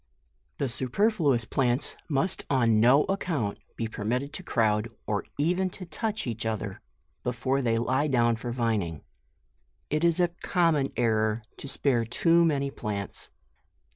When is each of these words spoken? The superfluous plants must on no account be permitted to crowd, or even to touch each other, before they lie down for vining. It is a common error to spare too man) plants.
The 0.57 0.67
superfluous 0.67 1.45
plants 1.45 1.95
must 2.09 2.47
on 2.49 2.79
no 2.79 3.03
account 3.03 3.59
be 3.75 3.87
permitted 3.87 4.33
to 4.33 4.41
crowd, 4.41 4.87
or 5.05 5.25
even 5.37 5.69
to 5.77 5.85
touch 5.85 6.25
each 6.25 6.43
other, 6.43 6.81
before 7.23 7.61
they 7.61 7.77
lie 7.77 8.07
down 8.07 8.35
for 8.35 8.51
vining. 8.51 9.03
It 9.91 10.03
is 10.03 10.19
a 10.19 10.29
common 10.41 10.91
error 10.97 11.43
to 11.57 11.67
spare 11.67 12.03
too 12.03 12.43
man) 12.43 12.71
plants. 12.71 13.29